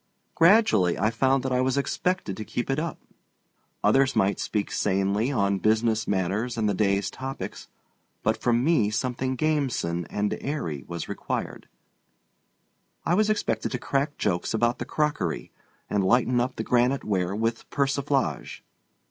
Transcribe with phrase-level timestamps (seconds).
[0.33, 2.97] Gradually I found that I was expected to keep it up.
[3.83, 7.67] Others might speak sanely on business matters and the day's topics,
[8.23, 11.67] but from me something gamesome and airy was required.
[13.05, 15.51] I was expected to crack jokes about the crockery
[15.87, 18.63] and lighten up the granite ware with persiflage.